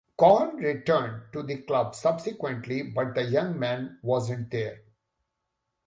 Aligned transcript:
Cohn 0.17 0.55
returned 0.55 1.31
to 1.31 1.43
the 1.43 1.57
club 1.61 1.93
subsequently 1.93 2.81
but 2.81 3.13
the 3.13 3.21
young 3.21 3.59
man 3.59 3.99
wasn't 4.01 4.49
there. 4.49 4.81